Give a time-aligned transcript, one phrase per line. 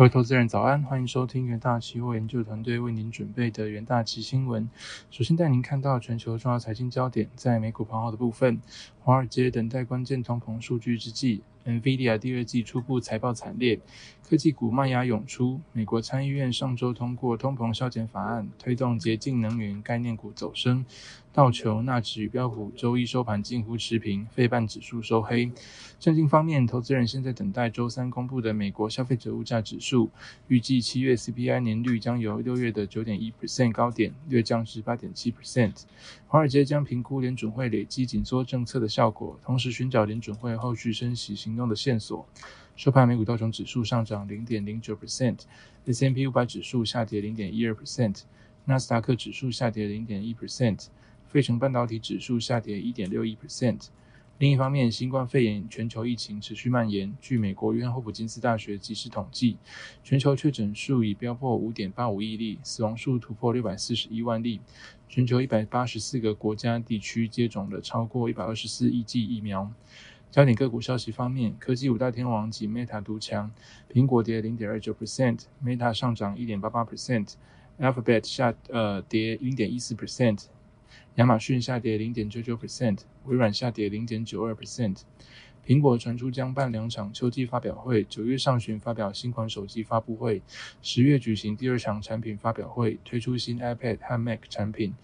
[0.00, 4.66] 各位投资人早安，欢迎收听元大期货研究团队为您准备的元大期新闻。
[5.10, 8.62] 首先带您看到全球重要财经焦点，在美股盘后的部分，
[9.02, 13.80] 华尔街等待关键通膨数据之际，NVIDIA 第二季初步财报惨烈，
[14.28, 15.58] 科技股卖压涌出。
[15.72, 20.84] 美国参议院上周通过通膨削减法案，推动洁净能源概念股走升。
[21.32, 25.50] 道琼、纳指与标普周一收盘近乎持平，费半指数收黑。
[26.00, 30.10] 政经方面，投资人现在等待周三公布的美国消费者物价指数，
[30.48, 35.84] 预计七月 CPI 年率将由六月的九点一 percent 高点略降至八点七 percent。
[36.26, 42.28] 华尔街将评估联准会累积紧缩政策的效果，同时寻找联准会后续升息行动的线索。
[42.76, 48.22] 收盘，美股道琼指数上涨零点零九 percent，S&P 五百指数下跌零点一二 percent，
[48.64, 50.88] 纳斯达克指数下跌零点一 percent。
[51.26, 53.86] 费城半导体指数下跌一点六一 percent。
[54.40, 59.58] 另一方面新冠肺炎全球疫情持续蔓延据美国约翰霍普金斯大学及时统计
[60.02, 64.58] 全球确诊数已飙破五点八五亿例死亡数突破六百四十一万例。
[65.10, 69.70] 全球一百八十四个国家地区接种了超过一百二十四亿剂疫苗。
[70.30, 73.50] 焦点个股消息方面科技五大天王及 meta 独强
[73.92, 77.34] 苹果跌零点二九 percent meta 上涨一点八八 percent
[77.78, 80.46] alphabet 下呃跌零点一四 percent
[81.16, 85.00] 亚马逊下跌零点九九 percent，微软下跌零点九二 percent。
[85.66, 90.40] 苹果传出将办两场秋季发表会，九月上旬发表新款手机发布会，
[90.80, 94.94] 十月举行第二场产品发表会，推出新 iPad 和 Mac 产品。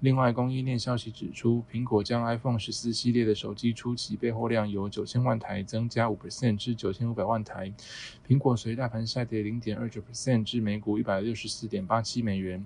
[0.00, 7.72] 另外，供应链消息指出，苹果将 iPhone 十四系列的手机初期备货量由九千万台增加五 percent 至九千五百万台。
[8.28, 12.64] 苹果随大盘下跌零点二九 percent 至每股一百六十四点八七美元。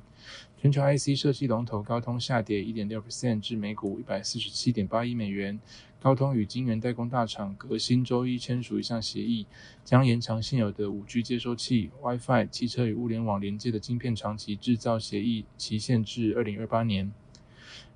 [0.60, 5.60] 全球 IC 设计龙头高通下跌一点六 percent 至每股一百四十七点八亿美元。
[6.00, 9.46] 高通与晶圆代工大厂革新周一签署一项协议，
[9.84, 17.12] 将延长现有的五 G 接收器、WiFi、汽车与物联网连接的晶片长期制造协议期限至二零二八年。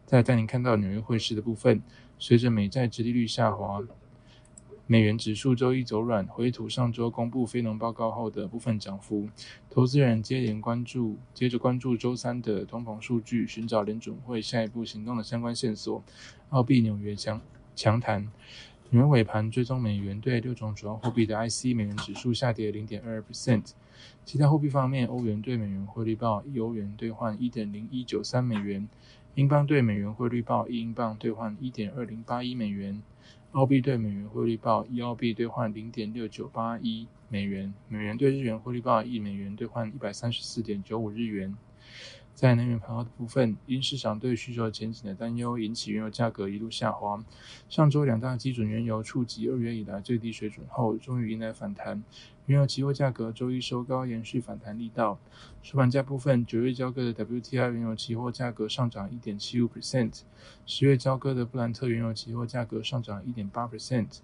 [0.06, 1.82] 再带您看到纽约汇市的部分，
[2.16, 3.82] 随着美债殖利率下滑，
[4.92, 9.26] 美元指数周一走软，回吐上周公布非农报告后的部分涨幅。
[9.70, 16.04] 投资人接连关注，接着关注周三的通膨数据，寻找联准会下一步行动的相关线索。
[16.50, 17.41] 澳币纽约强。
[17.75, 18.31] 强弹，
[18.91, 23.70] 美元尾盘追踪美元对六种主要货币的 IC 美元指数下跌零点二 percent。
[24.26, 28.86] 其他货币方面，欧元对美元汇率报一欧元兑换一点零一九三美元，
[29.36, 33.02] 英镑对美元汇率报一英镑兑换一点二零八一美元，
[33.52, 41.54] 澳币对美元汇率报一澳币兑换零点六九八一美元，美元对日元汇率报一美元兑换一百三十四点九五日元。
[42.34, 47.22] 在能源盘后的部分，因市场对需求前景的担忧，引起原油价格一路下滑。
[47.69, 52.03] 上周两大基准原油触及二月以来最低水准后，终于迎来反弹。
[52.47, 55.20] 原油期货价格周一收高，延续反弹力道。
[55.62, 60.22] 收盘价部分，九月交割的 WTI 原油期货价格上涨一点七五 percent，
[60.66, 64.19] 十月交割的布兰特原油期货价格上涨一点八 percent。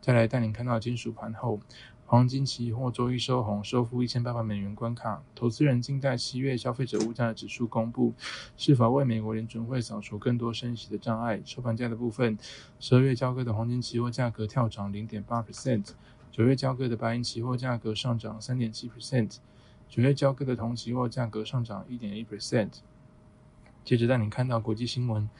[0.00, 1.60] 再来带您看到金属盘后。
[2.10, 5.22] 黄金期货周一收红，收复一千八百美元关卡。
[5.32, 8.14] 投资人静待七月消费者物价指数公布，
[8.56, 11.40] 是否为美国联准会扫除更多升息的障碍？
[11.44, 12.36] 收盘价的部分，
[12.80, 15.90] 十二月交割的黄金期货价格跳涨零点八 percent，
[16.32, 19.36] 九月交割的白银期货价格上涨三点七 percent，
[19.88, 22.70] 九月交割的铜期货价格上涨一点一 percent。
[23.84, 25.30] 接着带您看到国际新闻，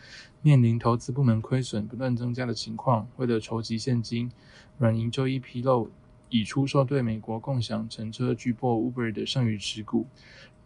[0.41, 4.31] 面临投资部门亏损不断增加的情况，为了筹集现金，
[4.79, 5.91] 软银周一披露。
[6.31, 10.07] 已出售对美国共享乘车巨擘 Uber 的剩余持股，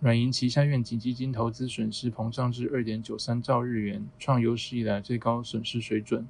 [0.00, 6.28] 软银旗下愿景基金投资损失膨胀至二点九三兆日元，创有史以来最高损失水准。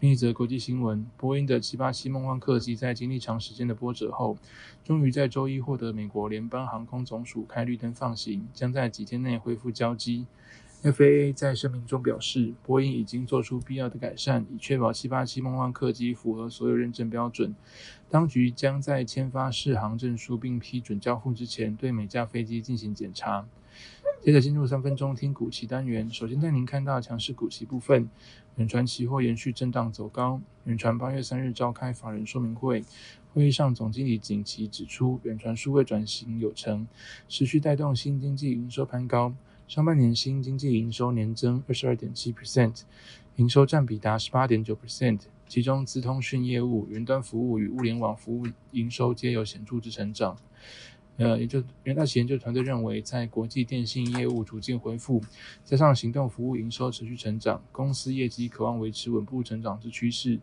[0.00, 4.38] 另一则国际新闻，波音的七八七梦幻客机在经历长时间的波折后，
[4.82, 10.26] 终于在周一获得美国联邦航空总署开绿灯放行，将在几天内恢复交机。
[10.82, 17.54] FAA 在声明中表示，波音已经做出必要的改善，以确保787梦幻客机符合所有认证标准。
[18.10, 23.46] 当局将在签发适航证书并批准交付之前，对每架飞机进行检查。
[24.20, 28.10] 接着进入三分钟听股期单元，首先带您看到强势股期部分。
[28.56, 30.40] 远传期货延续震荡走高。
[30.64, 32.84] 远传八月三日召开法人说明会，
[33.32, 36.88] 会议上总经理景琦指出，远传数位转型有成，
[37.28, 39.32] 持续带动新经济营收攀高。
[39.72, 42.82] 上半年新经济营收年增二十二点七 percent，
[43.36, 50.36] 营收占比达十八点九 percent，其中资通讯业务、云端服务与物联网服务营收皆有显著之成长。
[51.16, 55.22] 呃，研究元大企研究团队认为，在国际电信业务逐渐恢复，
[55.64, 60.38] 加上行动服务营收持续成长，公司业绩渴望维持稳步成长之趋势。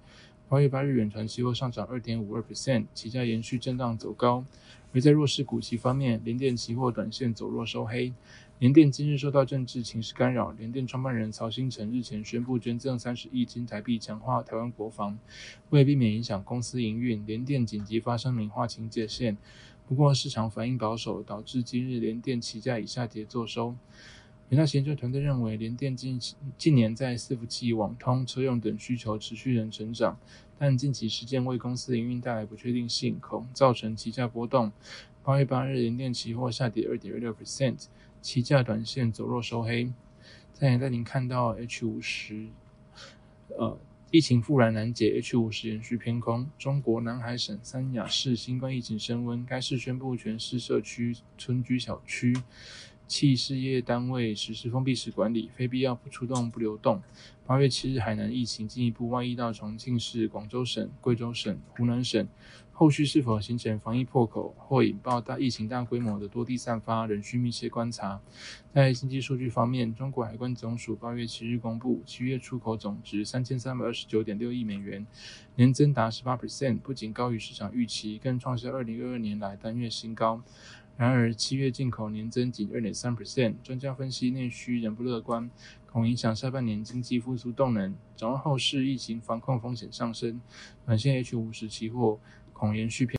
[0.48, 4.44] 八月八日，远传期货上涨二点五二 percent，期价延续震荡走高。
[4.92, 8.12] 而在弱势股期方面，联电期货短线走弱收黑。
[8.60, 15.18] 联电今日受到政治情势干扰，联电创办人曹新成日前宣布捐赠三十亿金台币强化台湾国防，
[15.70, 19.38] 为避免影响公司营运，联电紧急发声明划清界限。
[19.88, 23.78] 不过市场反应保守，导致今日联电期价以下跌作收。
[24.50, 26.20] 元大研究团队认为，联电近
[26.58, 30.20] 近年在伺服器、网通、车用等需求持续仍成长，
[30.58, 34.74] 但近期事件为公司营运带来不确定性，恐造成期价波动。
[35.24, 37.86] 八月八日，联电期货下跌二点二六 percent。
[38.22, 39.92] 期价短线走弱收黑，
[40.52, 42.48] 再带您看到 H 五十，
[43.58, 43.78] 呃，
[44.12, 46.50] 疫情复燃难解，H 五十延续偏空。
[46.58, 52.36] 中国南海省三亚市新冠疫情升温，该市宣布全市社区、村居小区。
[53.08, 57.02] 企事业单位实施封闭式管理，非必要不出动、不流动。
[57.44, 62.28] 八月七日，海南疫情进一步外溢到重庆市、广州省、贵州省、湖南省，
[62.80, 68.22] 后续是否形成防疫破口或引爆大疫情大规模的多地散发，仍需密切观察。
[68.74, 75.06] 在经济数据方面，中国海关总署八月七日公布，七月出口总值三千三百二十九点六亿美元，
[75.56, 80.42] 年增达十八 percent，不仅高于市场预期，更创下二零二二年来单月新高。
[80.96, 85.50] 然而，七月进口年增仅二点三 percent，专家分析内需仍不乐观，
[85.86, 87.94] 恐影响下半年经济复苏动能。
[88.18, 90.42] 展望后市疫情防控风险上升，
[90.86, 92.20] 短线 H 五十期货
[92.60, 93.18] 红颜续篇